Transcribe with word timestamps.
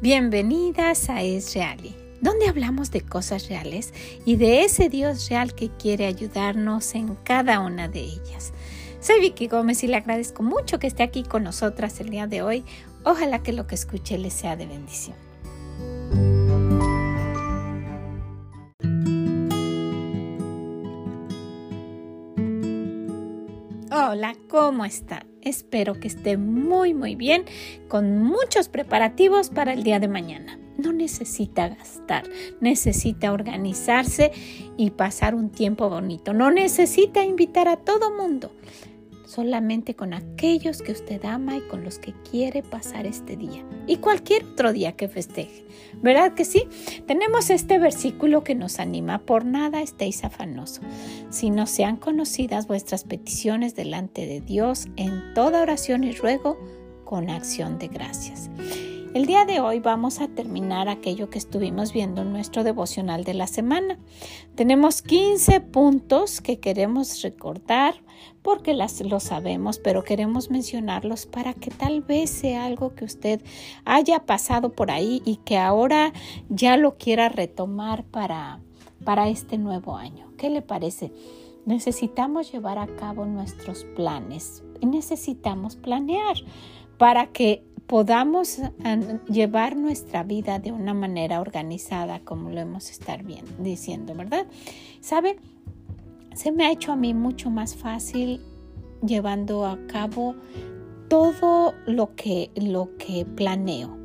bienvenidas 0.00 1.10
a 1.10 1.22
Es 1.22 1.52
Reali, 1.54 1.96
donde 2.20 2.46
hablamos 2.46 2.90
de 2.90 3.00
cosas 3.00 3.48
reales 3.48 3.92
y 4.24 4.36
de 4.36 4.62
ese 4.62 4.88
Dios 4.88 5.28
real 5.28 5.54
que 5.54 5.70
quiere 5.70 6.06
ayudarnos 6.06 6.94
en 6.94 7.16
cada 7.16 7.60
una 7.60 7.88
de 7.88 8.00
ellas. 8.00 8.52
Soy 9.00 9.20
Vicky 9.20 9.48
Gómez 9.48 9.82
y 9.82 9.88
le 9.88 9.96
agradezco 9.96 10.42
mucho 10.42 10.78
que 10.78 10.86
esté 10.86 11.02
aquí 11.02 11.24
con 11.24 11.42
nosotras 11.42 11.98
el 12.00 12.10
día 12.10 12.26
de 12.26 12.42
hoy. 12.42 12.64
Ojalá 13.04 13.42
que 13.42 13.52
lo 13.52 13.66
que 13.66 13.74
escuche 13.74 14.16
le 14.16 14.30
sea 14.30 14.56
de 14.56 14.66
bendición. 14.66 15.16
Hola, 23.90 24.36
¿cómo 24.48 24.84
está? 24.84 25.25
Espero 25.46 25.94
que 25.94 26.08
esté 26.08 26.36
muy 26.36 26.92
muy 26.92 27.14
bien 27.14 27.44
con 27.86 28.20
muchos 28.20 28.68
preparativos 28.68 29.48
para 29.50 29.74
el 29.74 29.84
día 29.84 30.00
de 30.00 30.08
mañana. 30.08 30.58
No 30.76 30.92
necesita 30.92 31.68
gastar, 31.68 32.24
necesita 32.60 33.32
organizarse 33.32 34.32
y 34.76 34.90
pasar 34.90 35.36
un 35.36 35.50
tiempo 35.50 35.88
bonito. 35.88 36.32
No 36.32 36.50
necesita 36.50 37.24
invitar 37.24 37.68
a 37.68 37.76
todo 37.76 38.12
mundo 38.12 38.50
solamente 39.26 39.94
con 39.94 40.14
aquellos 40.14 40.80
que 40.80 40.92
usted 40.92 41.24
ama 41.24 41.56
y 41.56 41.60
con 41.62 41.84
los 41.84 41.98
que 41.98 42.14
quiere 42.30 42.62
pasar 42.62 43.06
este 43.06 43.36
día 43.36 43.64
y 43.86 43.96
cualquier 43.98 44.44
otro 44.44 44.72
día 44.72 44.92
que 44.92 45.08
festeje. 45.08 45.66
¿Verdad 46.00 46.34
que 46.34 46.44
sí? 46.44 46.64
Tenemos 47.06 47.50
este 47.50 47.78
versículo 47.78 48.44
que 48.44 48.54
nos 48.54 48.80
anima, 48.80 49.18
por 49.18 49.44
nada 49.44 49.82
estéis 49.82 50.24
afanoso, 50.24 50.80
no 51.50 51.66
sean 51.66 51.96
conocidas 51.96 52.66
vuestras 52.66 53.04
peticiones 53.04 53.74
delante 53.74 54.26
de 54.26 54.40
Dios 54.40 54.86
en 54.96 55.34
toda 55.34 55.62
oración 55.62 56.04
y 56.04 56.12
ruego 56.12 56.58
con 57.04 57.30
acción 57.30 57.78
de 57.78 57.88
gracias. 57.88 58.50
El 59.16 59.24
día 59.24 59.46
de 59.46 59.60
hoy 59.60 59.80
vamos 59.80 60.20
a 60.20 60.28
terminar 60.28 60.90
aquello 60.90 61.30
que 61.30 61.38
estuvimos 61.38 61.94
viendo 61.94 62.20
en 62.20 62.32
nuestro 62.32 62.64
devocional 62.64 63.24
de 63.24 63.32
la 63.32 63.46
semana. 63.46 63.98
Tenemos 64.56 65.00
15 65.00 65.62
puntos 65.62 66.42
que 66.42 66.60
queremos 66.60 67.22
recordar 67.22 67.94
porque 68.42 68.74
las, 68.74 69.00
lo 69.00 69.18
sabemos, 69.18 69.78
pero 69.78 70.04
queremos 70.04 70.50
mencionarlos 70.50 71.24
para 71.24 71.54
que 71.54 71.70
tal 71.70 72.02
vez 72.02 72.28
sea 72.28 72.66
algo 72.66 72.94
que 72.94 73.06
usted 73.06 73.40
haya 73.86 74.26
pasado 74.26 74.74
por 74.74 74.90
ahí 74.90 75.22
y 75.24 75.36
que 75.36 75.56
ahora 75.56 76.12
ya 76.50 76.76
lo 76.76 76.98
quiera 76.98 77.30
retomar 77.30 78.04
para, 78.04 78.60
para 79.02 79.30
este 79.30 79.56
nuevo 79.56 79.96
año. 79.96 80.30
¿Qué 80.36 80.50
le 80.50 80.60
parece? 80.60 81.10
Necesitamos 81.64 82.52
llevar 82.52 82.76
a 82.76 82.86
cabo 82.86 83.24
nuestros 83.24 83.84
planes 83.96 84.62
necesitamos 84.82 85.76
planear 85.76 86.36
para 86.98 87.26
que 87.26 87.64
podamos 87.86 88.60
llevar 89.28 89.76
nuestra 89.76 90.22
vida 90.22 90.58
de 90.58 90.72
una 90.72 90.94
manera 90.94 91.40
organizada, 91.40 92.20
como 92.20 92.50
lo 92.50 92.60
hemos 92.60 92.90
estado 92.90 93.24
bien 93.24 93.44
diciendo, 93.58 94.14
¿verdad? 94.14 94.46
¿Sabe? 95.00 95.38
Se 96.34 96.52
me 96.52 96.66
ha 96.66 96.72
hecho 96.72 96.92
a 96.92 96.96
mí 96.96 97.14
mucho 97.14 97.50
más 97.50 97.76
fácil 97.76 98.40
llevando 99.04 99.64
a 99.66 99.78
cabo 99.86 100.34
todo 101.08 101.74
lo 101.86 102.14
que, 102.14 102.50
lo 102.56 102.96
que 102.98 103.24
planeo. 103.24 103.96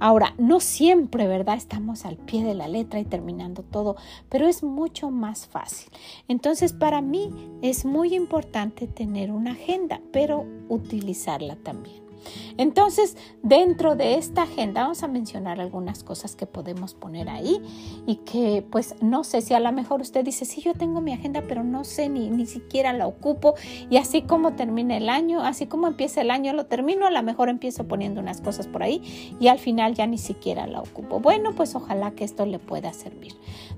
Ahora, 0.00 0.34
no 0.38 0.60
siempre, 0.60 1.26
¿verdad? 1.26 1.56
Estamos 1.56 2.04
al 2.04 2.16
pie 2.16 2.44
de 2.44 2.54
la 2.54 2.68
letra 2.68 3.00
y 3.00 3.04
terminando 3.04 3.62
todo, 3.62 3.96
pero 4.28 4.46
es 4.46 4.62
mucho 4.62 5.10
más 5.10 5.46
fácil. 5.46 5.90
Entonces, 6.28 6.72
para 6.72 7.02
mí 7.02 7.30
es 7.62 7.84
muy 7.84 8.14
importante 8.14 8.86
tener 8.86 9.30
una 9.30 9.52
agenda, 9.52 10.00
pero 10.12 10.46
utilizarla 10.68 11.56
también. 11.56 12.07
Entonces, 12.56 13.16
dentro 13.42 13.94
de 13.94 14.14
esta 14.14 14.42
agenda 14.42 14.82
vamos 14.82 15.02
a 15.02 15.08
mencionar 15.08 15.60
algunas 15.60 16.04
cosas 16.04 16.36
que 16.36 16.46
podemos 16.46 16.94
poner 16.94 17.28
ahí 17.28 17.60
y 18.06 18.16
que 18.16 18.64
pues 18.70 18.94
no 19.00 19.24
sé 19.24 19.40
si 19.40 19.54
a 19.54 19.60
lo 19.60 19.72
mejor 19.72 20.00
usted 20.00 20.24
dice, 20.24 20.44
sí, 20.44 20.60
yo 20.60 20.74
tengo 20.74 21.00
mi 21.00 21.12
agenda, 21.12 21.44
pero 21.46 21.64
no 21.64 21.84
sé 21.84 22.08
ni, 22.08 22.30
ni 22.30 22.46
siquiera 22.46 22.92
la 22.92 23.06
ocupo 23.06 23.54
y 23.90 23.96
así 23.96 24.22
como 24.22 24.54
termina 24.54 24.96
el 24.96 25.08
año, 25.08 25.42
así 25.42 25.66
como 25.66 25.86
empieza 25.86 26.20
el 26.20 26.30
año, 26.30 26.52
lo 26.52 26.66
termino, 26.66 27.06
a 27.06 27.10
lo 27.10 27.22
mejor 27.22 27.48
empiezo 27.48 27.86
poniendo 27.86 28.20
unas 28.20 28.40
cosas 28.40 28.66
por 28.66 28.82
ahí 28.82 29.36
y 29.40 29.48
al 29.48 29.58
final 29.58 29.94
ya 29.94 30.06
ni 30.06 30.18
siquiera 30.18 30.66
la 30.66 30.80
ocupo. 30.80 31.20
Bueno, 31.20 31.52
pues 31.54 31.74
ojalá 31.74 32.12
que 32.12 32.24
esto 32.24 32.46
le 32.46 32.58
pueda 32.58 32.92
servir. 32.92 33.34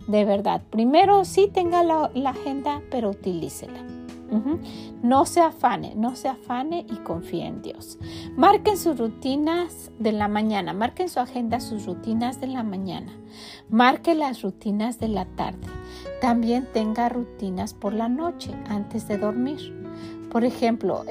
De 0.06 0.24
verdad, 0.24 0.62
primero 0.70 1.24
sí 1.24 1.48
tenga 1.52 1.82
la, 1.82 2.10
la 2.14 2.30
agenda, 2.30 2.82
pero 2.90 3.10
utilícela. 3.10 4.00
No 5.02 5.26
se 5.26 5.41
afane, 5.41 5.94
no 5.96 6.14
se 6.14 6.28
afane 6.28 6.86
y 6.88 6.96
confíe 6.96 7.46
en 7.46 7.62
Dios. 7.62 7.98
Marquen 8.36 8.76
sus 8.76 8.98
rutinas 8.98 9.91
de 9.98 10.12
la 10.12 10.28
mañana, 10.28 10.72
marquen 10.72 11.08
su 11.08 11.20
agenda 11.20 11.60
sus 11.60 11.86
rutinas 11.86 12.40
de 12.40 12.46
la 12.46 12.62
mañana. 12.62 13.12
Marque 13.69 14.14
las 14.14 14.42
rutinas 14.42 14.98
de 14.98 15.08
la 15.08 15.24
tarde. 15.24 15.66
También 16.20 16.69
tenga 16.72 17.08
rutinas 17.08 17.74
por 17.74 17.92
la 17.92 18.08
noche 18.08 18.50
antes 18.69 19.08
de 19.08 19.19
dormir. 19.19 19.80
Por 20.30 20.44
ejemplo, 20.44 21.04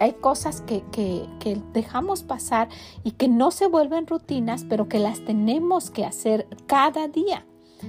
hay 0.00 0.12
cosas 0.14 0.62
que, 0.62 0.82
que, 0.92 1.60
dejamos 1.74 2.22
pasar 2.22 2.68
y 3.04 3.12
que 3.12 3.28
no 3.28 3.50
se 3.50 3.66
vuelven 3.66 4.06
rutinas, 4.06 4.64
pero 4.66 4.88
que 4.88 4.98
las 4.98 5.20
tenemos 5.24 5.90
que 5.90 6.06
hacer 6.06 6.46
cada 6.66 7.08
día. 7.08 7.44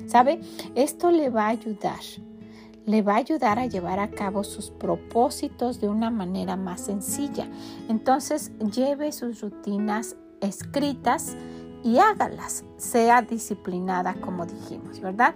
¿Sabe? 0.07 0.41
Esto 0.75 1.11
le 1.11 1.29
va 1.29 1.45
a 1.45 1.49
ayudar 1.49 1.99
le 2.85 3.01
va 3.01 3.13
a 3.13 3.17
ayudar 3.17 3.59
a 3.59 3.65
llevar 3.65 3.99
a 3.99 4.11
cabo 4.11 4.43
sus 4.43 4.71
propósitos 4.71 5.79
de 5.79 5.87
una 5.89 6.09
manera 6.09 6.55
más 6.55 6.81
sencilla. 6.81 7.47
Entonces, 7.89 8.51
lleve 8.59 9.11
sus 9.11 9.41
rutinas 9.41 10.15
escritas 10.41 11.35
y 11.83 11.99
hágalas, 11.99 12.63
sea 12.77 13.21
disciplinada 13.21 14.15
como 14.15 14.45
dijimos, 14.45 14.99
¿verdad? 15.01 15.35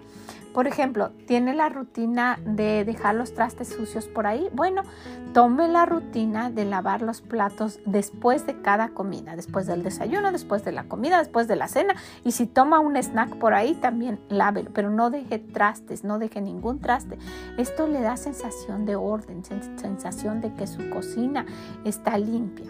Por 0.57 0.65
ejemplo, 0.65 1.11
¿tiene 1.27 1.53
la 1.53 1.69
rutina 1.69 2.39
de 2.43 2.83
dejar 2.83 3.13
los 3.13 3.35
trastes 3.35 3.67
sucios 3.67 4.07
por 4.07 4.25
ahí? 4.25 4.49
Bueno, 4.53 4.81
tome 5.31 5.67
la 5.67 5.85
rutina 5.85 6.49
de 6.49 6.65
lavar 6.65 7.03
los 7.03 7.21
platos 7.21 7.79
después 7.85 8.47
de 8.47 8.59
cada 8.63 8.89
comida, 8.89 9.35
después 9.35 9.67
del 9.67 9.83
desayuno, 9.83 10.31
después 10.31 10.65
de 10.65 10.71
la 10.71 10.85
comida, 10.85 11.19
después 11.19 11.47
de 11.47 11.57
la 11.57 11.67
cena. 11.67 11.95
Y 12.23 12.31
si 12.31 12.47
toma 12.47 12.79
un 12.79 12.97
snack 12.97 13.35
por 13.35 13.53
ahí, 13.53 13.75
también 13.75 14.19
lávelo, 14.29 14.71
pero 14.73 14.89
no 14.89 15.11
deje 15.11 15.37
trastes, 15.37 16.03
no 16.03 16.17
deje 16.17 16.41
ningún 16.41 16.79
traste. 16.79 17.19
Esto 17.59 17.85
le 17.85 18.01
da 18.01 18.17
sensación 18.17 18.87
de 18.87 18.95
orden, 18.95 19.43
sensación 19.45 20.41
de 20.41 20.55
que 20.55 20.65
su 20.65 20.89
cocina 20.89 21.45
está 21.83 22.17
limpia. 22.17 22.65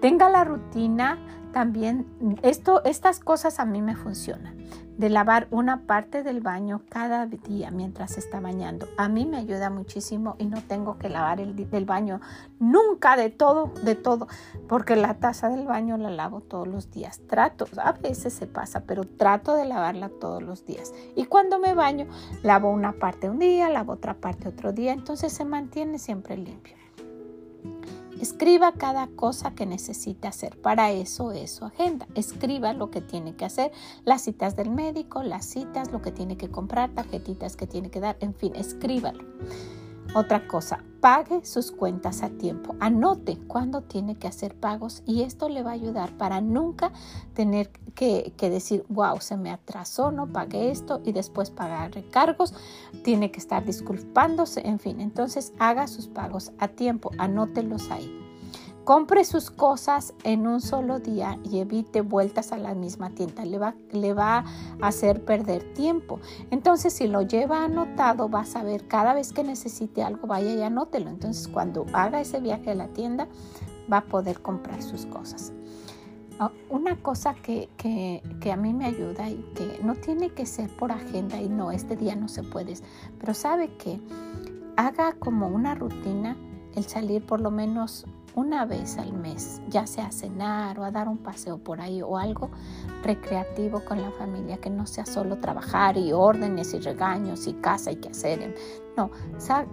Tenga 0.00 0.28
la 0.28 0.42
rutina 0.42 1.18
también, 1.52 2.06
esto, 2.42 2.82
estas 2.84 3.20
cosas 3.20 3.60
a 3.60 3.64
mí 3.64 3.82
me 3.82 3.96
funcionan 3.96 4.56
de 4.96 5.08
lavar 5.08 5.48
una 5.50 5.86
parte 5.86 6.22
del 6.22 6.40
baño 6.40 6.82
cada 6.88 7.26
día 7.26 7.70
mientras 7.70 8.18
está 8.18 8.40
bañando. 8.40 8.86
A 8.96 9.08
mí 9.08 9.26
me 9.26 9.38
ayuda 9.38 9.70
muchísimo 9.70 10.36
y 10.38 10.46
no 10.46 10.62
tengo 10.62 10.98
que 10.98 11.08
lavar 11.08 11.40
el 11.40 11.56
del 11.56 11.84
baño 11.84 12.20
nunca 12.58 13.16
de 13.16 13.30
todo, 13.30 13.72
de 13.82 13.94
todo, 13.94 14.28
porque 14.68 14.96
la 14.96 15.14
taza 15.14 15.48
del 15.48 15.66
baño 15.66 15.96
la 15.96 16.10
lavo 16.10 16.40
todos 16.40 16.68
los 16.68 16.90
días. 16.90 17.20
Trato, 17.26 17.66
a 17.82 17.92
veces 17.92 18.32
se 18.32 18.46
pasa, 18.46 18.84
pero 18.86 19.04
trato 19.04 19.54
de 19.54 19.64
lavarla 19.64 20.08
todos 20.08 20.42
los 20.42 20.66
días. 20.66 20.92
Y 21.16 21.24
cuando 21.24 21.58
me 21.58 21.74
baño, 21.74 22.06
lavo 22.42 22.70
una 22.70 22.92
parte 22.92 23.30
un 23.30 23.38
día, 23.38 23.68
lavo 23.70 23.94
otra 23.94 24.14
parte 24.14 24.48
otro 24.48 24.72
día, 24.72 24.92
entonces 24.92 25.32
se 25.32 25.44
mantiene 25.44 25.98
siempre 25.98 26.36
limpio. 26.36 26.76
Escriba 28.22 28.70
cada 28.70 29.08
cosa 29.08 29.56
que 29.56 29.66
necesita 29.66 30.28
hacer. 30.28 30.56
Para 30.60 30.92
eso 30.92 31.32
es 31.32 31.50
su 31.50 31.64
agenda. 31.64 32.06
Escriba 32.14 32.72
lo 32.72 32.88
que 32.88 33.00
tiene 33.00 33.34
que 33.34 33.44
hacer, 33.44 33.72
las 34.04 34.22
citas 34.22 34.54
del 34.54 34.70
médico, 34.70 35.24
las 35.24 35.44
citas, 35.44 35.90
lo 35.90 36.02
que 36.02 36.12
tiene 36.12 36.36
que 36.36 36.48
comprar, 36.48 36.94
tarjetitas 36.94 37.56
que 37.56 37.66
tiene 37.66 37.90
que 37.90 37.98
dar, 37.98 38.16
en 38.20 38.32
fin, 38.32 38.54
escríbalo. 38.54 39.24
Otra 40.14 40.46
cosa, 40.46 40.84
pague 41.00 41.42
sus 41.44 41.72
cuentas 41.72 42.22
a 42.22 42.28
tiempo. 42.28 42.76
Anote 42.80 43.38
cuándo 43.48 43.80
tiene 43.80 44.16
que 44.16 44.28
hacer 44.28 44.54
pagos 44.54 45.02
y 45.06 45.22
esto 45.22 45.48
le 45.48 45.62
va 45.62 45.70
a 45.70 45.74
ayudar 45.74 46.16
para 46.18 46.42
nunca 46.42 46.92
tener 47.32 47.70
que, 47.94 48.32
decir, 48.38 48.84
wow, 48.90 49.20
se 49.20 49.38
me 49.38 49.50
atrasó, 49.50 50.12
no 50.12 50.26
pagué 50.26 50.70
esto 50.70 51.00
y 51.02 51.12
después 51.12 51.50
pagar 51.50 51.94
recargos. 51.94 52.52
Tiene 53.02 53.30
que 53.30 53.40
estar 53.40 53.64
disculpándose, 53.64 54.66
en 54.66 54.78
fin. 54.78 55.00
Entonces 55.00 55.54
haga 55.58 55.86
sus 55.86 56.08
pagos 56.08 56.52
a 56.58 56.68
tiempo, 56.68 57.10
anótelos 57.16 57.90
ahí. 57.90 58.31
Compre 58.84 59.24
sus 59.24 59.50
cosas 59.50 60.12
en 60.24 60.46
un 60.48 60.60
solo 60.60 60.98
día 60.98 61.38
y 61.44 61.58
evite 61.58 62.00
vueltas 62.00 62.50
a 62.50 62.58
la 62.58 62.74
misma 62.74 63.10
tienda. 63.10 63.44
Le 63.44 63.58
va, 63.58 63.74
le 63.92 64.12
va 64.12 64.38
a 64.80 64.86
hacer 64.88 65.24
perder 65.24 65.72
tiempo. 65.74 66.18
Entonces, 66.50 66.92
si 66.92 67.06
lo 67.06 67.22
lleva 67.22 67.64
anotado, 67.64 68.28
va 68.28 68.40
a 68.40 68.44
saber 68.44 68.88
cada 68.88 69.14
vez 69.14 69.32
que 69.32 69.44
necesite 69.44 70.02
algo, 70.02 70.26
vaya 70.26 70.52
y 70.52 70.62
anótelo. 70.62 71.10
Entonces, 71.10 71.46
cuando 71.46 71.86
haga 71.92 72.20
ese 72.20 72.40
viaje 72.40 72.72
a 72.72 72.74
la 72.74 72.88
tienda, 72.88 73.28
va 73.90 73.98
a 73.98 74.04
poder 74.04 74.42
comprar 74.42 74.82
sus 74.82 75.06
cosas. 75.06 75.52
Ah, 76.40 76.50
una 76.68 76.96
cosa 76.96 77.34
que, 77.34 77.68
que, 77.76 78.52
a 78.52 78.56
mí 78.56 78.72
me 78.72 78.86
ayuda 78.86 79.30
y 79.30 79.36
que 79.54 79.80
no 79.84 79.94
tiene 79.94 80.30
que 80.30 80.44
ser 80.44 80.68
por 80.76 80.90
agenda 80.90 81.40
y 81.40 81.48
no, 81.48 81.70
este 81.70 81.94
día 81.94 82.16
no 82.16 82.26
se 82.26 82.42
puede, 82.42 82.74
pero 83.20 83.32
sabe 83.32 83.76
que 83.76 84.00
haga 84.76 85.12
como 85.12 85.46
una 85.46 85.76
rutina 85.76 86.36
el 86.74 86.84
salir 86.84 87.24
por 87.24 87.40
lo 87.40 87.52
menos 87.52 88.06
una 88.34 88.64
vez 88.64 88.98
al 88.98 89.12
mes, 89.12 89.60
ya 89.68 89.86
sea 89.86 90.06
a 90.06 90.12
cenar 90.12 90.78
o 90.78 90.84
a 90.84 90.90
dar 90.90 91.08
un 91.08 91.18
paseo 91.18 91.58
por 91.58 91.80
ahí 91.80 92.02
o 92.02 92.16
algo 92.16 92.50
recreativo 93.02 93.84
con 93.84 94.00
la 94.00 94.10
familia, 94.12 94.56
que 94.56 94.70
no 94.70 94.86
sea 94.86 95.04
solo 95.04 95.38
trabajar 95.38 95.96
y 95.96 96.12
órdenes 96.12 96.72
y 96.74 96.78
regaños 96.78 97.46
y 97.46 97.54
casa 97.54 97.90
y 97.90 97.96
que 97.96 98.08
hacer. 98.08 98.54
No, 98.96 99.10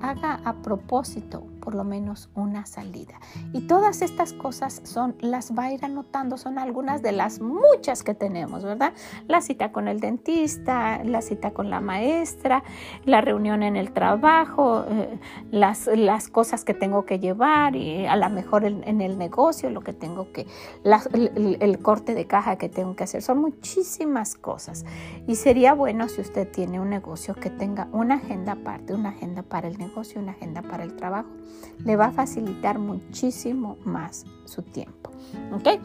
haga 0.01 0.39
a 0.45 0.61
propósito 0.61 1.43
por 1.59 1.75
lo 1.75 1.83
menos 1.83 2.29
una 2.35 2.65
salida. 2.65 3.19
Y 3.53 3.67
todas 3.67 4.01
estas 4.01 4.33
cosas 4.33 4.81
son, 4.85 5.15
las 5.19 5.53
va 5.57 5.65
a 5.65 5.73
ir 5.73 5.85
anotando, 5.85 6.37
son 6.37 6.57
algunas 6.57 7.01
de 7.01 7.11
las 7.11 7.41
muchas 7.41 8.01
que 8.03 8.13
tenemos, 8.13 8.63
¿verdad? 8.63 8.93
La 9.27 9.41
cita 9.41 9.71
con 9.71 9.87
el 9.87 9.99
dentista, 9.99 11.03
la 11.03 11.21
cita 11.21 11.51
con 11.51 11.69
la 11.69 11.81
maestra, 11.81 12.63
la 13.05 13.21
reunión 13.21 13.61
en 13.61 13.75
el 13.75 13.91
trabajo, 13.91 14.85
eh, 14.89 15.19
las, 15.51 15.87
las 15.87 16.29
cosas 16.29 16.63
que 16.63 16.73
tengo 16.73 17.05
que 17.05 17.19
llevar 17.19 17.75
y 17.75 18.05
a 18.05 18.15
lo 18.15 18.29
mejor 18.29 18.65
en, 18.65 19.01
el 19.01 19.17
negocio, 19.17 19.69
lo 19.69 19.81
que 19.81 19.93
tengo 19.93 20.31
que, 20.31 20.47
el, 21.13 21.57
el 21.59 21.79
corte 21.79 22.15
de 22.15 22.25
caja 22.25 22.57
que 22.57 22.69
tengo 22.69 22.95
que 22.95 23.03
hacer. 23.03 23.21
Son 23.21 23.39
muchísimas 23.39 24.35
cosas. 24.35 24.85
Y 25.27 25.35
sería 25.35 25.73
bueno 25.73 26.07
si 26.09 26.21
usted 26.21 26.49
tiene 26.49 26.79
un 26.79 26.89
negocio 26.89 27.35
que 27.35 27.49
tenga 27.49 27.87
una 27.91 28.15
agenda 28.15 28.53
aparte, 28.53 28.93
una 28.93 29.08
agenda 29.09 29.43
para 29.43 29.67
el 29.67 29.77
negocio, 29.77 30.21
una 30.21 30.31
agenda 30.31 30.61
para 30.61 30.83
el 30.83 30.95
trabajo. 30.95 31.29
Le 31.83 31.95
va 31.95 32.07
a 32.07 32.11
facilitar 32.11 32.79
muchísimo 32.79 33.77
más 33.83 34.25
su 34.45 34.61
tiempo. 34.63 35.11
¿Ok? 35.53 35.79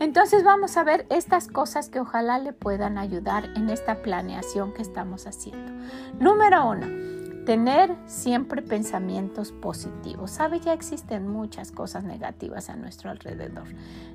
Entonces 0.00 0.44
vamos 0.44 0.76
a 0.76 0.84
ver 0.84 1.06
estas 1.10 1.48
cosas 1.48 1.88
que 1.88 2.00
ojalá 2.00 2.38
le 2.38 2.52
puedan 2.52 2.98
ayudar 2.98 3.46
en 3.56 3.70
esta 3.70 4.02
planeación 4.02 4.72
que 4.74 4.82
estamos 4.82 5.26
haciendo. 5.26 5.72
Número 6.18 6.68
uno, 6.68 6.86
tener 7.44 7.96
siempre 8.06 8.62
pensamientos 8.62 9.52
positivos. 9.52 10.30
Sabe, 10.30 10.60
ya 10.60 10.72
existen 10.72 11.28
muchas 11.28 11.72
cosas 11.72 12.04
negativas 12.04 12.68
a 12.70 12.76
nuestro 12.76 13.10
alrededor. 13.10 13.64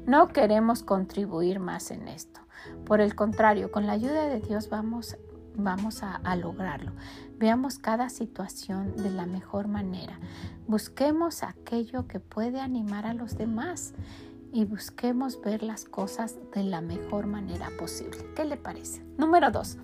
No 0.05 0.27
queremos 0.27 0.83
contribuir 0.83 1.59
más 1.59 1.91
en 1.91 2.07
esto. 2.07 2.41
Por 2.85 3.01
el 3.01 3.15
contrario, 3.15 3.71
con 3.71 3.87
la 3.87 3.93
ayuda 3.93 4.27
de 4.27 4.39
Dios 4.39 4.69
vamos 4.69 5.17
vamos 5.57 6.03
a, 6.03 6.35
lograrlo. 6.35 6.91
Veamos 7.37 7.79
cada 7.79 8.09
situación 8.09 8.95
de 8.95 9.09
la 9.09 9.25
mejor 9.25 9.67
manera. 9.67 10.19
Busquemos 10.67 11.43
aquello 11.43 12.07
que 12.07 12.19
puede 12.19 12.59
animar 12.59 13.05
a 13.05 13.13
los 13.13 13.37
demás 13.37 13.93
y 14.51 14.65
busquemos 14.65 15.41
ver 15.41 15.63
las 15.63 15.85
cosas 15.85 16.35
de 16.53 16.63
la 16.63 16.81
mejor 16.81 17.27
manera 17.27 17.69
posible. 17.77 18.17
¿Qué 18.35 18.45
le 18.45 18.57
parece? 18.57 19.03
Número 19.17 19.51
dos, 19.51 19.77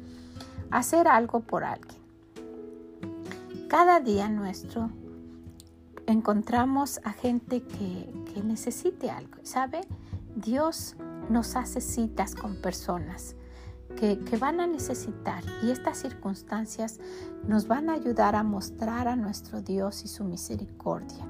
hacer 0.70 1.08
algo 1.08 1.42
por 1.42 1.64
alguien. 1.64 2.00
Cada 3.68 4.00
día 4.00 4.30
nuestro 4.30 4.90
encontramos 6.08 7.00
a 7.04 7.12
gente 7.12 7.62
que, 7.64 8.14
que 8.34 8.44
necesite 8.44 9.10
algo. 9.10 9.38
¿Sabe? 9.44 9.82
Dios 10.36 10.96
nos 11.30 11.56
hace 11.56 11.82
citas 11.82 12.36
con 12.36 12.56
personas 12.56 13.36
que, 13.96 14.38
van 14.38 14.60
a 14.60 14.68
necesitar 14.68 15.44
y 15.64 15.72
estas 15.72 15.98
circunstancias 15.98 17.00
nos 17.48 17.68
van 17.68 17.90
a 17.90 17.94
ayudar 17.94 18.36
a 18.36 18.44
mostrar 18.44 19.08
a 19.08 19.16
nuestro 19.16 19.62
Dios 19.62 20.04
y 20.04 20.08
su 20.08 20.24
misericordia. 20.24 21.26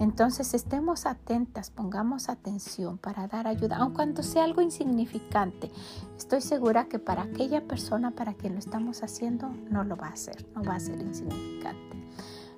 Entonces 0.00 0.54
estemos 0.54 1.06
atentas, 1.06 1.70
pongamos 1.70 2.28
atención 2.28 2.98
para 2.98 3.28
dar 3.28 3.46
ayuda, 3.46 3.76
aun 3.76 3.94
cuando 3.94 4.22
sea 4.22 4.44
algo 4.44 4.60
insignificante. 4.60 5.70
Estoy 6.16 6.40
segura 6.40 6.86
que 6.86 6.98
para 6.98 7.22
aquella 7.22 7.66
persona 7.66 8.10
para 8.10 8.34
quien 8.34 8.54
lo 8.54 8.58
estamos 8.58 9.02
haciendo 9.02 9.48
no 9.70 9.84
lo 9.84 9.96
va 9.96 10.08
a 10.08 10.12
hacer, 10.12 10.46
no 10.54 10.64
va 10.64 10.74
a 10.74 10.80
ser 10.80 11.00
insignificante. 11.00 11.96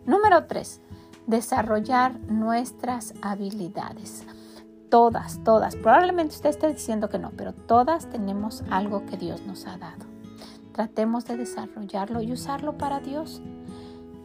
Número 0.06 0.46
tres, 0.46 0.80
desarrollar 1.26 2.18
nuestras 2.30 3.12
habilidades. 3.20 4.24
Todas, 4.90 5.42
todas. 5.44 5.76
Probablemente 5.76 6.34
usted 6.34 6.50
esté 6.50 6.72
diciendo 6.72 7.08
que 7.08 7.18
no, 7.18 7.30
pero 7.30 7.52
todas 7.52 8.08
tenemos 8.08 8.62
algo 8.70 9.04
que 9.06 9.16
Dios 9.16 9.42
nos 9.42 9.66
ha 9.66 9.78
dado. 9.78 10.06
Tratemos 10.72 11.24
de 11.24 11.36
desarrollarlo 11.36 12.20
y 12.20 12.32
usarlo 12.32 12.76
para 12.76 13.00
Dios. 13.00 13.42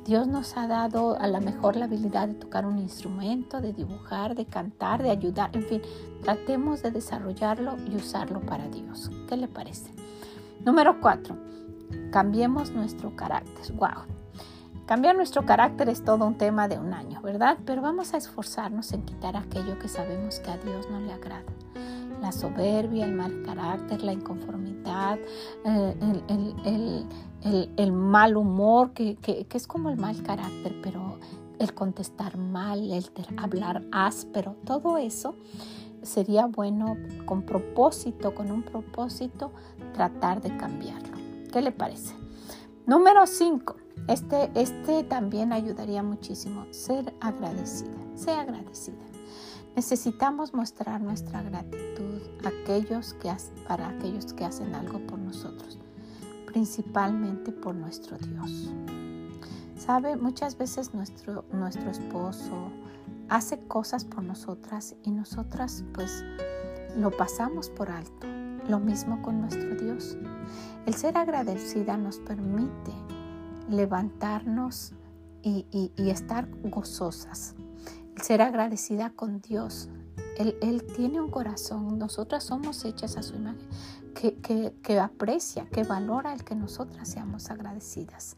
Dios 0.05 0.27
nos 0.27 0.57
ha 0.57 0.67
dado 0.67 1.17
a 1.19 1.27
lo 1.27 1.39
mejor 1.41 1.75
la 1.75 1.85
habilidad 1.85 2.27
de 2.27 2.33
tocar 2.33 2.65
un 2.65 2.79
instrumento, 2.79 3.61
de 3.61 3.71
dibujar, 3.71 4.35
de 4.35 4.45
cantar, 4.45 5.03
de 5.03 5.11
ayudar, 5.11 5.51
en 5.53 5.63
fin, 5.63 5.81
tratemos 6.23 6.81
de 6.81 6.91
desarrollarlo 6.91 7.77
y 7.87 7.95
usarlo 7.95 8.41
para 8.41 8.67
Dios. 8.67 9.11
¿Qué 9.29 9.37
le 9.37 9.47
parece? 9.47 9.91
Número 10.65 10.99
cuatro, 10.99 11.37
cambiemos 12.11 12.71
nuestro 12.71 13.15
carácter. 13.15 13.73
¡Wow! 13.75 14.20
Cambiar 14.91 15.15
nuestro 15.15 15.45
carácter 15.45 15.87
es 15.87 16.03
todo 16.03 16.27
un 16.27 16.37
tema 16.37 16.67
de 16.67 16.77
un 16.77 16.93
año, 16.93 17.21
¿verdad? 17.21 17.57
Pero 17.65 17.81
vamos 17.81 18.13
a 18.13 18.17
esforzarnos 18.17 18.91
en 18.91 19.03
quitar 19.03 19.37
aquello 19.37 19.79
que 19.79 19.87
sabemos 19.87 20.41
que 20.41 20.51
a 20.51 20.57
Dios 20.57 20.89
no 20.91 20.99
le 20.99 21.13
agrada. 21.13 21.45
La 22.19 22.33
soberbia, 22.33 23.05
el 23.05 23.13
mal 23.13 23.41
carácter, 23.43 24.03
la 24.03 24.11
inconformidad, 24.11 25.17
eh, 25.63 27.05
el, 27.77 27.91
mal 27.93 28.35
humor, 28.35 28.91
que, 28.91 29.17
es 29.49 29.65
como 29.65 29.89
el 29.91 29.95
mal 29.95 30.21
carácter, 30.23 30.75
pero 30.83 31.19
el 31.57 31.73
contestar 31.73 32.35
mal, 32.35 32.91
el 32.91 33.05
hablar 33.37 33.83
áspero, 33.93 34.57
todo 34.65 34.97
eso 34.97 35.35
sería 36.01 36.47
bueno 36.47 36.97
con 37.25 37.43
propósito, 37.43 38.35
con 38.35 38.51
un 38.51 38.63
propósito, 38.63 39.53
tratar 39.93 40.41
de 40.41 40.57
cambiarlo. 40.57 41.15
¿Qué 41.49 41.61
le 41.61 41.71
parece? 41.71 42.13
Número 42.85 43.25
5 43.25 43.80
este, 44.07 44.51
este 44.55 45.03
también 45.03 45.53
ayudaría 45.53 46.03
muchísimo. 46.03 46.65
Ser 46.71 47.13
agradecida. 47.19 47.97
Sea 48.15 48.41
agradecida. 48.41 48.97
Necesitamos 49.75 50.53
mostrar 50.53 51.01
nuestra 51.01 51.41
gratitud 51.41 52.21
aquellos 52.43 53.13
que, 53.15 53.31
para 53.67 53.89
aquellos 53.89 54.33
que 54.33 54.43
hacen 54.43 54.75
algo 54.75 54.99
por 55.07 55.17
nosotros, 55.17 55.79
principalmente 56.45 57.51
por 57.51 57.75
nuestro 57.75 58.17
Dios. 58.17 58.69
Sabe, 59.77 60.17
muchas 60.17 60.57
veces 60.57 60.93
nuestro, 60.93 61.45
nuestro 61.53 61.89
esposo 61.89 62.71
hace 63.29 63.59
cosas 63.59 64.03
por 64.03 64.23
nosotras 64.23 64.95
y 65.03 65.11
nosotras 65.11 65.85
pues 65.93 66.23
lo 66.97 67.09
pasamos 67.09 67.69
por 67.69 67.89
alto. 67.89 68.27
Lo 68.67 68.79
mismo 68.79 69.21
con 69.21 69.41
nuestro 69.41 69.75
Dios. 69.75 70.17
El 70.85 70.93
ser 70.93 71.17
agradecida 71.17 71.97
nos 71.97 72.19
permite 72.19 72.91
levantarnos 73.69 74.93
y, 75.43 75.91
estar 75.97 76.47
gozosas, 76.63 77.55
ser 78.21 78.41
agradecida 78.41 79.11
con 79.11 79.41
Dios. 79.41 79.89
Él, 80.37 80.85
tiene 80.95 81.21
un 81.21 81.29
corazón, 81.29 81.99
nosotras 81.99 82.43
somos 82.43 82.83
hechas 82.85 83.17
a 83.17 83.23
su 83.23 83.35
imagen, 83.35 83.67
que, 84.13 84.73
que 84.81 84.99
aprecia, 84.99 85.67
que 85.69 85.83
valora 85.83 86.33
el 86.33 86.43
que 86.43 86.55
nosotras 86.55 87.09
seamos 87.09 87.49
agradecidas. 87.49 88.37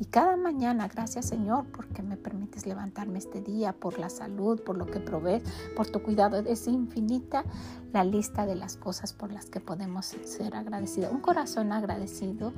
Y 0.00 0.04
cada 0.06 0.36
mañana, 0.36 0.88
gracias 0.88 1.26
Señor, 1.26 1.66
porque 1.66 2.02
me 2.02 2.16
permites 2.16 2.66
levantarme 2.66 3.18
este 3.18 3.40
día, 3.40 3.72
por 3.72 3.98
la 3.98 4.08
salud, 4.08 4.60
por 4.60 4.76
lo 4.76 4.86
que 4.86 5.00
provees, 5.00 5.42
por 5.76 5.88
tu 5.88 6.02
cuidado. 6.02 6.38
Es 6.38 6.66
infinita 6.68 7.44
la 7.92 8.04
lista 8.04 8.46
de 8.46 8.54
las 8.54 8.76
cosas 8.76 9.12
por 9.12 9.32
las 9.32 9.46
que 9.46 9.60
podemos 9.60 10.06
ser 10.06 10.54
agradecidos. 10.54 11.12
Un 11.12 11.20
corazón 11.20 11.72
agradecido 11.72 12.52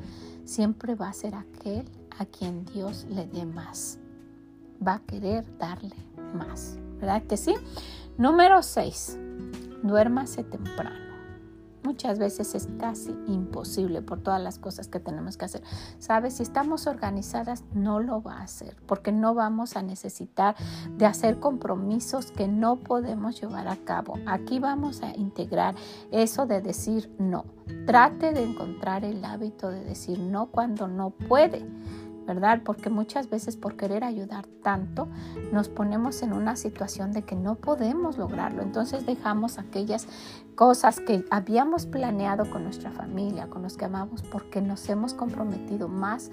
siempre 0.44 0.94
va 0.94 1.08
a 1.08 1.12
ser 1.12 1.34
aquel 1.34 1.88
a 2.18 2.26
quien 2.26 2.64
Dios 2.66 3.06
le 3.08 3.26
dé 3.26 3.46
más. 3.46 3.98
Va 4.86 4.94
a 4.94 5.00
querer 5.00 5.44
darle 5.58 5.96
más. 6.34 6.78
¿Verdad 7.00 7.22
que 7.22 7.36
sí? 7.36 7.54
Número 8.18 8.62
6. 8.62 9.18
Duérmase 9.82 10.44
temprano. 10.44 11.09
Muchas 11.82 12.18
veces 12.18 12.54
es 12.54 12.68
casi 12.78 13.10
imposible 13.26 14.02
por 14.02 14.20
todas 14.20 14.40
las 14.40 14.58
cosas 14.58 14.88
que 14.88 15.00
tenemos 15.00 15.36
que 15.36 15.46
hacer. 15.46 15.62
¿Sabes? 15.98 16.34
Si 16.34 16.42
estamos 16.42 16.86
organizadas, 16.86 17.64
no 17.72 18.00
lo 18.00 18.22
va 18.22 18.38
a 18.38 18.42
hacer 18.42 18.76
porque 18.86 19.12
no 19.12 19.34
vamos 19.34 19.76
a 19.76 19.82
necesitar 19.82 20.56
de 20.96 21.06
hacer 21.06 21.40
compromisos 21.40 22.32
que 22.32 22.48
no 22.48 22.76
podemos 22.76 23.40
llevar 23.40 23.68
a 23.68 23.76
cabo. 23.76 24.18
Aquí 24.26 24.58
vamos 24.58 25.02
a 25.02 25.16
integrar 25.16 25.74
eso 26.10 26.46
de 26.46 26.60
decir 26.60 27.14
no. 27.18 27.44
Trate 27.86 28.32
de 28.32 28.42
encontrar 28.42 29.04
el 29.04 29.24
hábito 29.24 29.70
de 29.70 29.84
decir 29.84 30.18
no 30.18 30.46
cuando 30.46 30.86
no 30.86 31.10
puede. 31.10 31.66
¿Verdad? 32.30 32.60
Porque 32.64 32.90
muchas 32.90 33.28
veces 33.28 33.56
por 33.56 33.76
querer 33.76 34.04
ayudar 34.04 34.46
tanto 34.62 35.08
nos 35.50 35.68
ponemos 35.68 36.22
en 36.22 36.32
una 36.32 36.54
situación 36.54 37.10
de 37.10 37.22
que 37.22 37.34
no 37.34 37.56
podemos 37.56 38.18
lograrlo. 38.18 38.62
Entonces 38.62 39.04
dejamos 39.04 39.58
aquellas 39.58 40.06
cosas 40.54 41.00
que 41.00 41.24
habíamos 41.32 41.86
planeado 41.86 42.48
con 42.48 42.62
nuestra 42.62 42.92
familia, 42.92 43.48
con 43.48 43.62
los 43.62 43.76
que 43.76 43.86
amamos, 43.86 44.22
porque 44.22 44.60
nos 44.60 44.88
hemos 44.88 45.12
comprometido 45.12 45.88
más 45.88 46.30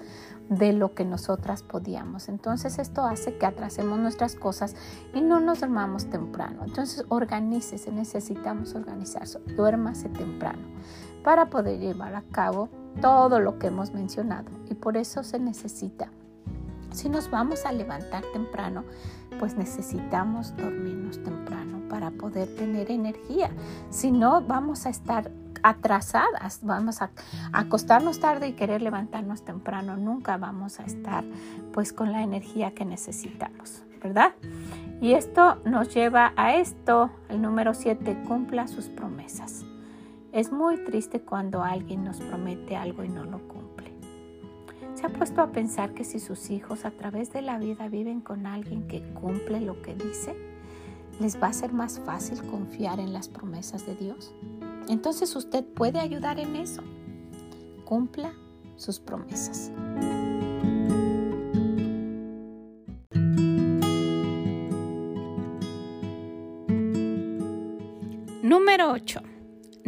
de 0.48 0.72
lo 0.72 0.94
que 0.94 1.04
nosotras 1.04 1.64
podíamos. 1.64 2.28
Entonces 2.28 2.78
esto 2.78 3.02
hace 3.02 3.36
que 3.36 3.46
atrasemos 3.46 3.98
nuestras 3.98 4.36
cosas 4.36 4.76
y 5.14 5.20
no 5.20 5.40
nos 5.40 5.60
dormamos 5.60 6.10
temprano. 6.10 6.62
Entonces 6.64 7.06
organícese, 7.08 7.90
necesitamos 7.90 8.76
organizarse, 8.76 9.40
duérmase 9.56 10.08
temprano 10.10 10.62
para 11.22 11.50
poder 11.50 11.78
llevar 11.78 12.14
a 12.14 12.22
cabo 12.22 12.68
todo 13.00 13.40
lo 13.40 13.58
que 13.58 13.68
hemos 13.68 13.92
mencionado 13.92 14.50
y 14.68 14.74
por 14.74 14.96
eso 14.96 15.22
se 15.22 15.38
necesita. 15.38 16.10
Si 16.92 17.08
nos 17.08 17.30
vamos 17.30 17.64
a 17.66 17.72
levantar 17.72 18.24
temprano, 18.32 18.84
pues 19.38 19.56
necesitamos 19.56 20.56
dormirnos 20.56 21.22
temprano 21.22 21.80
para 21.88 22.10
poder 22.10 22.54
tener 22.56 22.90
energía. 22.90 23.50
Si 23.90 24.10
no, 24.10 24.42
vamos 24.42 24.86
a 24.86 24.90
estar 24.90 25.30
atrasadas, 25.62 26.60
vamos 26.62 27.02
a, 27.02 27.10
acostarnos 27.52 28.20
tarde 28.20 28.48
y 28.48 28.52
querer 28.52 28.82
levantarnos 28.82 29.44
temprano, 29.44 29.96
nunca 29.96 30.36
vamos 30.36 30.80
a 30.80 30.84
estar 30.84 31.24
pues 31.72 31.92
con 31.92 32.12
la 32.12 32.22
energía 32.22 32.72
que 32.74 32.84
necesitamos, 32.84 33.82
¿verdad? 34.02 34.32
Y 35.00 35.12
esto 35.12 35.60
nos 35.64 35.92
lleva 35.94 36.32
a 36.36 36.56
esto, 36.56 37.10
el 37.28 37.42
número 37.42 37.74
7, 37.74 38.24
cumpla 38.26 38.66
sus 38.66 38.86
promesas. 38.86 39.64
Es 40.30 40.52
muy 40.52 40.76
triste 40.84 41.22
cuando 41.22 41.62
alguien 41.62 42.04
nos 42.04 42.18
promete 42.18 42.76
algo 42.76 43.02
y 43.02 43.08
no 43.08 43.24
lo 43.24 43.38
cumple. 43.48 43.94
¿Se 44.94 45.06
ha 45.06 45.08
puesto 45.08 45.40
a 45.40 45.52
pensar 45.52 45.94
que 45.94 46.04
si 46.04 46.18
sus 46.18 46.50
hijos 46.50 46.84
a 46.84 46.90
través 46.90 47.32
de 47.32 47.40
la 47.40 47.58
vida 47.58 47.88
viven 47.88 48.20
con 48.20 48.46
alguien 48.46 48.86
que 48.88 49.02
cumple 49.14 49.60
lo 49.60 49.80
que 49.80 49.94
dice, 49.94 50.36
les 51.18 51.42
va 51.42 51.46
a 51.46 51.52
ser 51.54 51.72
más 51.72 51.98
fácil 52.00 52.42
confiar 52.42 53.00
en 53.00 53.14
las 53.14 53.28
promesas 53.28 53.86
de 53.86 53.94
Dios? 53.94 54.34
Entonces 54.88 55.34
usted 55.34 55.64
puede 55.64 55.98
ayudar 55.98 56.38
en 56.38 56.56
eso. 56.56 56.82
Cumpla 57.86 58.32
sus 58.76 59.00
promesas. 59.00 59.72
Número 68.42 68.92
8. 68.92 69.27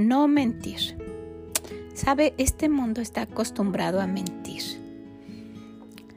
No 0.01 0.29
mentir. 0.29 0.97
Sabe, 1.93 2.33
este 2.39 2.71
mundo 2.71 3.03
está 3.03 3.23
acostumbrado 3.23 4.01
a 4.01 4.07
mentir. 4.07 4.63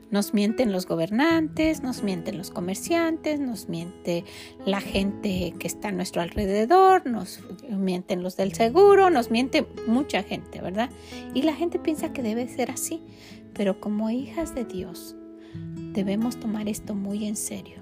Nos 0.10 0.34
mienten 0.34 0.72
los 0.72 0.88
gobernantes, 0.88 1.84
nos 1.84 2.02
mienten 2.02 2.38
los 2.38 2.50
comerciantes, 2.50 3.42
nos 3.42 3.68
miente 3.68 4.24
la 4.66 4.80
gente 4.80 5.54
que 5.60 5.68
está 5.68 5.90
a 5.90 5.92
nuestro 5.92 6.22
alrededor, 6.22 7.06
nos 7.06 7.42
mienten 7.70 8.24
los 8.24 8.38
del 8.38 8.54
seguro, 8.54 9.10
nos 9.10 9.32
miente 9.32 9.68
mucha 9.86 10.24
gente, 10.24 10.62
¿verdad? 10.62 10.90
Y 11.34 11.42
la 11.42 11.54
gente 11.54 11.78
piensa 11.78 12.14
que 12.14 12.22
debe 12.22 12.48
ser 12.48 12.72
así, 12.72 13.02
pero 13.54 13.82
como 13.82 14.10
hijas 14.10 14.56
de 14.56 14.64
Dios 14.64 15.18
debemos 15.92 16.40
tomar 16.40 16.70
esto 16.70 16.96
muy 16.96 17.26
en 17.26 17.36
serio. 17.36 17.82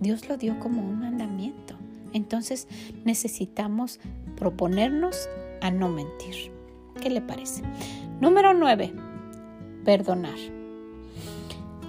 Dios 0.00 0.28
lo 0.28 0.36
dio 0.36 0.58
como 0.58 0.82
un 0.82 0.98
mandamiento. 0.98 1.76
Entonces 2.12 2.66
necesitamos 3.04 4.00
proponernos 4.42 5.28
a 5.60 5.70
no 5.70 5.88
mentir. 5.88 6.50
¿Qué 7.00 7.10
le 7.10 7.20
parece? 7.20 7.62
Número 8.20 8.52
9. 8.54 8.92
Perdonar. 9.84 10.36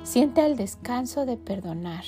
Siente 0.04 0.46
el 0.46 0.56
descanso 0.56 1.26
de 1.26 1.36
perdonar 1.36 2.04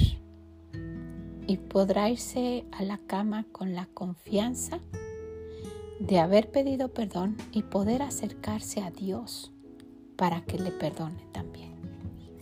y 1.48 1.58
podrá 1.58 2.12
irse 2.12 2.64
a 2.72 2.84
la 2.84 3.00
cama 3.00 3.48
con 3.52 3.74
la 3.74 3.88
confianza 3.88 4.78
de 6.00 6.20
haber 6.20 6.52
pedido 6.52 6.90
perdón 6.90 7.38
y 7.52 7.64
poder 7.64 8.04
acercarse 8.04 8.84
a 8.84 8.92
Dios 8.92 9.52
para 10.16 10.42
que 10.42 10.60
le 10.60 10.70
perdone 10.70 11.26
también. 11.32 11.74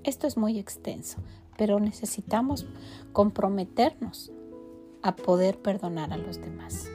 Esto 0.04 0.28
es 0.28 0.36
muy 0.36 0.60
extenso, 0.60 1.20
pero 1.58 1.80
necesitamos 1.80 2.66
comprometernos 3.14 4.34
a 5.04 5.16
poder 5.16 5.58
perdonar 5.62 6.12
a 6.12 6.18
los 6.18 6.42
demás. 6.42 6.90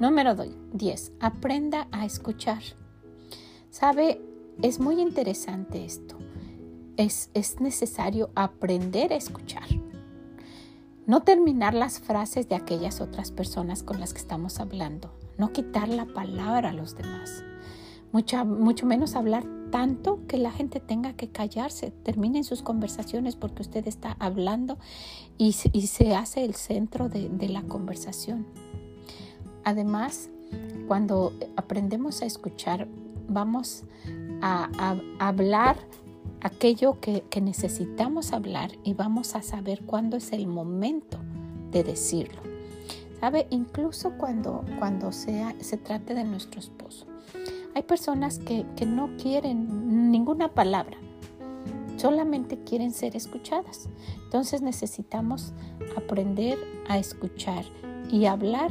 Número 0.00 0.34
10. 0.34 1.12
Aprenda 1.20 1.88
a 1.90 2.04
escuchar. 2.04 2.62
Sabe, 3.70 4.20
es 4.62 4.80
muy 4.80 5.00
interesante 5.00 5.84
esto 5.84 6.16
es, 6.96 7.60
necesario 7.60 8.30
aprender 8.34 9.12
a 9.12 9.16
escuchar. 9.16 9.68
No 11.06 11.22
terminar 11.22 11.74
las 11.74 12.00
frases 12.00 12.48
de 12.48 12.56
aquellas 12.56 13.00
otras 13.00 13.30
personas 13.30 13.82
con 13.82 14.00
las 14.00 14.12
que 14.12 14.20
estamos 14.20 14.58
hablando. 14.58 15.12
No 15.38 15.52
quitar 15.52 15.88
la 15.88 16.06
palabra 16.06 16.70
a 16.70 16.72
los 16.72 16.96
demás. 16.96 17.44
Mucha, 18.12 18.44
mucho 18.44 18.86
menos 18.86 19.14
hablar 19.14 19.44
tanto 19.70 20.26
que 20.26 20.38
la 20.38 20.50
gente 20.50 20.80
tenga 20.80 21.12
que 21.12 21.28
callarse. 21.28 21.90
Terminen 21.90 22.44
sus 22.44 22.62
conversaciones 22.62 23.36
porque 23.36 23.62
usted 23.62 23.86
está 23.86 24.16
hablando 24.18 24.78
y, 25.38 25.52
se 25.52 26.14
hace 26.14 26.44
el 26.44 26.54
centro 26.54 27.08
de, 27.08 27.48
la 27.48 27.62
conversación. 27.62 28.46
Además, 29.66 30.30
cuando 30.86 31.32
aprendemos 31.56 32.22
a 32.22 32.26
escuchar, 32.26 32.86
vamos 33.26 33.82
a, 34.40 34.96
hablar 35.18 35.76
aquello 36.40 37.00
que, 37.00 37.24
necesitamos 37.42 38.32
hablar 38.32 38.70
y 38.84 38.94
vamos 38.94 39.34
a 39.34 39.42
saber 39.42 39.82
cuándo 39.84 40.16
es 40.16 40.32
el 40.32 40.46
momento 40.46 41.18
de 41.72 41.82
decirlo. 41.82 42.40
¿Sabe? 43.18 43.48
Incluso 43.50 44.12
cuando, 44.12 44.64
cuando 44.78 45.10
sea, 45.10 45.52
se 45.58 45.76
trate 45.76 46.14
de 46.14 46.22
nuestro 46.22 46.60
esposo. 46.60 47.06
Hay 47.74 47.82
personas 47.82 48.38
que, 48.38 48.64
que 48.76 48.86
no 48.86 49.16
quieren 49.16 50.12
ninguna 50.12 50.54
palabra, 50.54 50.96
solamente 51.96 52.56
quieren 52.62 52.92
ser 52.92 53.16
escuchadas. 53.16 53.88
Entonces 54.22 54.62
necesitamos 54.62 55.52
aprender 55.96 56.56
a 56.88 56.98
escuchar 56.98 57.64
y 58.12 58.26
hablar 58.26 58.70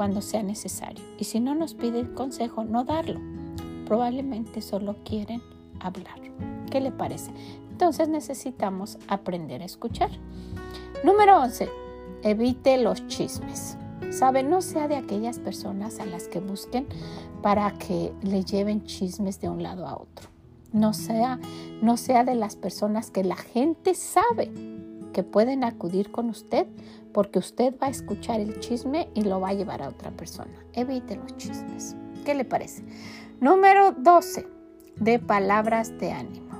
cuando 0.00 0.22
sea 0.22 0.42
necesario. 0.42 1.04
Y 1.18 1.24
si 1.24 1.40
no 1.40 1.54
nos 1.54 1.74
piden 1.74 2.14
consejo, 2.14 2.64
no 2.64 2.84
darlo. 2.84 3.20
Probablemente 3.84 4.62
solo 4.62 4.96
quieren 5.04 5.42
hablar. 5.78 6.18
¿Qué 6.70 6.80
le 6.80 6.90
parece? 6.90 7.30
Entonces 7.70 8.08
necesitamos 8.08 8.96
aprender 9.08 9.60
a 9.60 9.66
escuchar. 9.66 10.08
Número 11.04 11.38
11. 11.40 11.68
Evite 12.22 12.78
los 12.78 13.06
chismes. 13.08 13.76
Sabe, 14.10 14.42
no 14.42 14.62
sea 14.62 14.88
de 14.88 14.96
aquellas 14.96 15.38
personas 15.38 16.00
a 16.00 16.06
las 16.06 16.28
que 16.28 16.40
busquen 16.40 16.86
para 17.42 17.70
que 17.72 18.14
le 18.22 18.42
lleven 18.42 18.86
chismes 18.86 19.38
de 19.42 19.50
un 19.50 19.62
lado 19.62 19.86
a 19.86 19.96
otro. 19.96 20.30
No 20.72 20.94
sea, 20.94 21.38
no 21.82 21.98
sea 21.98 22.24
de 22.24 22.36
las 22.36 22.56
personas 22.56 23.10
que 23.10 23.22
la 23.22 23.36
gente 23.36 23.94
sabe 23.94 24.50
que 25.12 25.22
pueden 25.22 25.64
acudir 25.64 26.10
con 26.10 26.30
usted 26.30 26.66
porque 27.12 27.38
usted 27.38 27.74
va 27.82 27.88
a 27.88 27.90
escuchar 27.90 28.40
el 28.40 28.60
chisme 28.60 29.08
y 29.14 29.22
lo 29.22 29.40
va 29.40 29.50
a 29.50 29.54
llevar 29.54 29.82
a 29.82 29.88
otra 29.88 30.10
persona. 30.10 30.64
Evite 30.72 31.16
los 31.16 31.36
chismes. 31.36 31.96
¿Qué 32.24 32.34
le 32.34 32.44
parece? 32.44 32.82
Número 33.40 33.92
12. 33.92 34.46
De 34.96 35.18
palabras 35.18 35.98
de 35.98 36.12
ánimo 36.12 36.50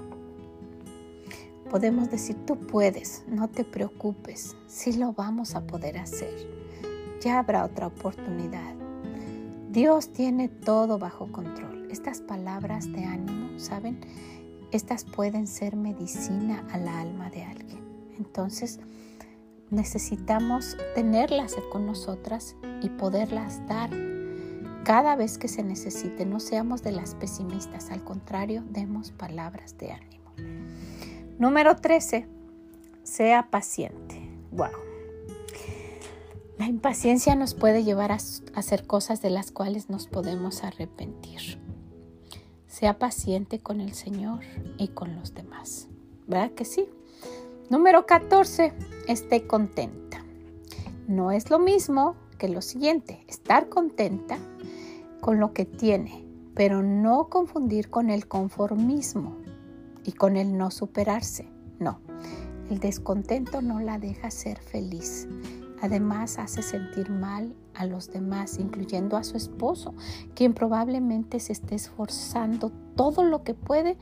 podemos 1.70 2.10
decir, 2.10 2.36
tú 2.46 2.58
puedes, 2.58 3.22
no 3.28 3.48
te 3.48 3.64
preocupes, 3.64 4.56
sí 4.66 4.92
lo 4.94 5.12
vamos 5.12 5.54
a 5.54 5.60
poder 5.62 5.98
hacer. 5.98 6.34
Ya 7.20 7.38
habrá 7.38 7.64
otra 7.64 7.86
oportunidad. 7.86 8.74
Dios 9.70 10.12
tiene 10.12 10.48
todo 10.48 10.98
bajo 10.98 11.30
control. 11.30 11.86
Estas 11.90 12.20
palabras 12.20 12.90
de 12.92 13.04
ánimo, 13.04 13.58
¿saben? 13.58 14.00
Estas 14.72 15.04
pueden 15.04 15.46
ser 15.46 15.76
medicina 15.76 16.66
a 16.72 16.78
la 16.78 17.00
alma 17.00 17.30
de 17.30 17.44
alguien. 17.44 17.79
Entonces, 18.20 18.78
necesitamos 19.70 20.76
tenerlas 20.94 21.56
con 21.72 21.86
nosotras 21.86 22.54
y 22.82 22.90
poderlas 22.90 23.66
dar 23.66 23.90
cada 24.84 25.16
vez 25.16 25.38
que 25.38 25.48
se 25.48 25.62
necesite. 25.62 26.26
No 26.26 26.38
seamos 26.38 26.82
de 26.82 26.92
las 26.92 27.14
pesimistas, 27.14 27.90
al 27.90 28.04
contrario, 28.04 28.62
demos 28.68 29.10
palabras 29.12 29.78
de 29.78 29.92
ánimo. 29.92 30.32
Número 31.38 31.76
13. 31.76 32.26
Sea 33.04 33.48
paciente. 33.50 34.20
Wow. 34.52 34.68
La 36.58 36.66
impaciencia 36.66 37.34
nos 37.34 37.54
puede 37.54 37.84
llevar 37.84 38.12
a 38.12 38.18
hacer 38.54 38.86
cosas 38.86 39.22
de 39.22 39.30
las 39.30 39.50
cuales 39.50 39.88
nos 39.88 40.08
podemos 40.08 40.62
arrepentir. 40.62 41.58
Sea 42.66 42.98
paciente 42.98 43.60
con 43.60 43.80
el 43.80 43.94
Señor 43.94 44.40
y 44.76 44.88
con 44.88 45.16
los 45.16 45.32
demás. 45.32 45.88
¿Verdad 46.26 46.52
que 46.52 46.66
sí? 46.66 46.86
Número 47.70 48.04
14. 48.04 48.72
Esté 49.06 49.46
contenta. 49.46 50.24
No 51.06 51.30
es 51.30 51.50
lo 51.50 51.60
mismo 51.60 52.16
que 52.36 52.48
lo 52.48 52.62
siguiente, 52.62 53.24
estar 53.28 53.68
contenta 53.68 54.38
con 55.20 55.38
lo 55.38 55.52
que 55.52 55.66
tiene, 55.66 56.24
pero 56.56 56.82
no 56.82 57.28
confundir 57.28 57.88
con 57.88 58.10
el 58.10 58.26
conformismo 58.26 59.36
y 60.04 60.10
con 60.10 60.36
el 60.36 60.58
no 60.58 60.72
superarse. 60.72 61.46
No, 61.78 62.00
el 62.70 62.80
descontento 62.80 63.62
no 63.62 63.78
la 63.78 64.00
deja 64.00 64.32
ser 64.32 64.58
feliz. 64.58 65.28
Además 65.80 66.40
hace 66.40 66.62
sentir 66.62 67.08
mal 67.08 67.54
a 67.74 67.86
los 67.86 68.10
demás, 68.10 68.58
incluyendo 68.58 69.16
a 69.16 69.22
su 69.22 69.36
esposo, 69.36 69.94
quien 70.34 70.54
probablemente 70.54 71.38
se 71.38 71.52
esté 71.52 71.76
esforzando 71.76 72.72
todo 72.96 73.22
lo 73.22 73.44
que 73.44 73.54
puede 73.54 73.96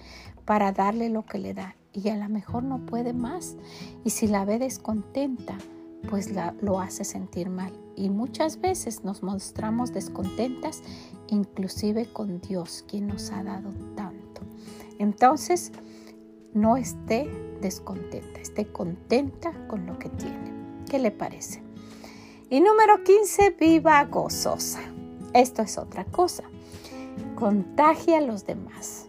para 0.47 0.73
darle 0.73 1.11
lo 1.11 1.27
que 1.27 1.37
le 1.37 1.53
da 1.53 1.78
y 1.99 2.09
a 2.09 2.17
lo 2.17 2.28
mejor 2.28 2.62
no 2.62 2.87
puede 2.87 3.12
más. 3.12 3.57
Y 4.05 4.11
si 4.11 4.28
la 4.28 4.45
ve 4.45 4.59
descontenta, 4.59 5.59
pues 6.09 6.31
la, 6.31 6.55
lo 6.61 6.81
hace 6.81 7.05
sentir 7.05 7.50
mal. 7.50 7.73
Y 7.97 8.11
muchas 8.11 8.61
veces 8.61 9.05
nos 9.05 9.23
mostramos 9.23 9.93
descontentas, 9.93 10.83
inclusive 11.28 12.07
con 12.12 12.40
Dios, 12.40 12.85
quien 12.88 13.09
nos 13.09 13.33
ha 13.33 13.43
dado 13.43 13.73
tanto. 13.97 14.43
Entonces, 14.99 15.73
no 16.55 16.76
esté 16.76 17.28
descontenta, 17.61 18.40
esté 18.40 18.67
contenta 18.67 19.52
con 19.67 19.87
lo 19.87 19.99
que 19.99 20.09
tiene. 20.11 20.52
¿Qué 20.88 20.99
le 20.99 21.11
parece? 21.11 21.62
Y 22.50 22.61
número 22.61 23.02
15, 23.05 23.57
viva 23.59 24.05
gozosa. 24.05 24.81
Esto 25.35 25.62
es 25.62 25.76
otra 25.76 26.05
cosa. 26.05 26.45
Contagia 27.35 28.19
a 28.19 28.23
los 28.23 28.47
demás. 28.47 29.08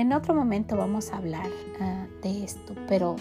En 0.00 0.14
otro 0.14 0.34
momento 0.34 0.78
vamos 0.78 1.12
a 1.12 1.18
hablar 1.18 1.50
ah, 1.78 2.06
de 2.22 2.42
esto, 2.42 2.74
pero 2.88 3.16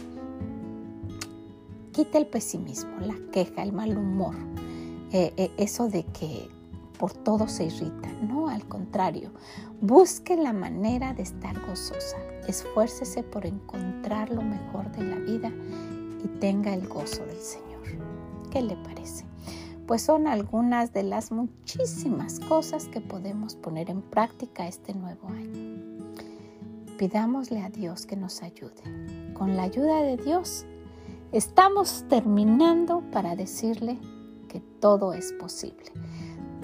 quita 1.91 2.17
el 2.17 2.25
pesimismo, 2.25 3.01
la 3.01 3.17
queja, 3.33 3.63
el 3.63 3.73
mal 3.73 3.97
humor, 3.97 4.33
eh, 5.11 5.33
eh, 5.35 5.51
eso 5.57 5.89
de 5.89 6.05
que 6.05 6.47
por 6.97 7.11
todo 7.11 7.49
se 7.49 7.65
irrita. 7.65 8.09
No, 8.25 8.47
al 8.47 8.65
contrario, 8.65 9.31
busque 9.81 10.37
la 10.37 10.53
manera 10.53 11.13
de 11.13 11.23
estar 11.23 11.59
gozosa. 11.67 12.15
Esfuércese 12.47 13.23
por 13.23 13.45
encontrar 13.45 14.29
lo 14.29 14.41
mejor 14.41 14.89
de 14.93 15.03
la 15.03 15.17
vida 15.17 15.51
y 16.23 16.29
tenga 16.39 16.73
el 16.73 16.87
gozo 16.87 17.25
del 17.25 17.41
Señor. 17.41 17.83
¿Qué 18.51 18.61
le 18.61 18.77
parece? 18.77 19.25
Pues 19.85 20.01
son 20.01 20.27
algunas 20.27 20.93
de 20.93 21.03
las 21.03 21.33
muchísimas 21.33 22.39
cosas 22.39 22.87
que 22.87 23.01
podemos 23.01 23.57
poner 23.57 23.89
en 23.89 24.01
práctica 24.01 24.65
este 24.65 24.93
nuevo 24.93 25.27
año. 25.27 25.58
Pidámosle 26.99 27.61
a 27.61 27.69
Dios 27.69 28.05
que 28.05 28.17
nos 28.17 28.43
ayude. 28.43 28.83
Con 29.33 29.55
la 29.55 29.63
ayuda 29.63 30.01
de 30.01 30.17
Dios, 30.17 30.65
estamos 31.31 32.03
terminando 32.09 33.03
para 33.09 33.37
decirle 33.37 33.97
que 34.49 34.59
todo 34.81 35.13
es 35.13 35.31
posible. 35.31 35.93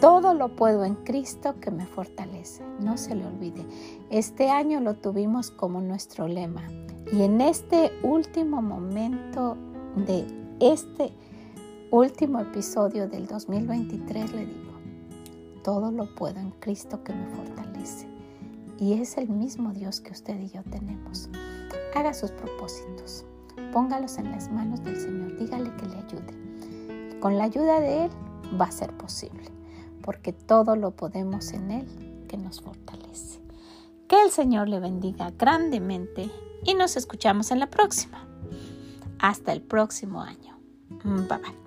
Todo 0.01 0.33
lo 0.33 0.53
puedo 0.57 0.83
en 0.83 0.95
Cristo 0.95 1.55
que 1.61 1.71
me 1.71 1.85
fortalece. 1.85 2.65
No 2.81 2.97
se 2.97 3.15
le 3.15 3.25
olvide. 3.25 3.65
Este 4.09 4.49
año 4.49 4.81
lo 4.81 4.95
tuvimos 4.95 5.51
como 5.51 5.79
nuestro 5.79 6.27
lema. 6.27 6.67
Y 7.13 7.21
en 7.21 7.39
este 7.39 7.93
último 8.03 8.61
momento 8.61 9.55
de 10.05 10.27
este 10.59 11.13
último 11.91 12.41
episodio 12.41 13.07
del 13.07 13.25
2023 13.25 14.33
le 14.33 14.45
digo, 14.47 14.73
todo 15.63 15.91
lo 15.91 16.13
puedo 16.13 16.41
en 16.41 16.51
Cristo 16.59 17.01
que 17.05 17.13
me 17.13 17.25
fortalece. 17.27 18.14
Y 18.79 18.93
es 18.93 19.17
el 19.17 19.29
mismo 19.29 19.73
Dios 19.73 20.01
que 20.01 20.11
usted 20.11 20.39
y 20.39 20.49
yo 20.49 20.63
tenemos. 20.63 21.29
Haga 21.95 22.13
sus 22.13 22.31
propósitos. 22.31 23.25
Póngalos 23.71 24.17
en 24.17 24.31
las 24.31 24.51
manos 24.51 24.83
del 24.83 24.99
Señor. 24.99 25.37
Dígale 25.37 25.71
que 25.77 25.85
le 25.85 25.95
ayude. 25.95 27.19
Con 27.19 27.37
la 27.37 27.45
ayuda 27.45 27.79
de 27.79 28.05
Él 28.05 28.11
va 28.59 28.65
a 28.65 28.71
ser 28.71 28.91
posible 28.97 29.55
porque 30.05 30.31
todo 30.31 30.75
lo 30.75 30.91
podemos 30.91 31.51
en 31.51 31.71
Él 31.71 32.25
que 32.29 32.37
nos 32.37 32.61
fortalece. 32.61 33.41
Que 34.07 34.21
el 34.23 34.29
Señor 34.29 34.69
le 34.69 34.79
bendiga 34.79 35.31
grandemente 35.31 36.29
y 36.63 36.75
nos 36.75 36.95
escuchamos 36.95 37.49
en 37.49 37.59
la 37.59 37.71
próxima. 37.71 38.27
Hasta 39.17 39.51
el 39.51 39.63
próximo 39.63 40.21
año. 40.21 40.59
Bye 41.03 41.39
bye. 41.39 41.64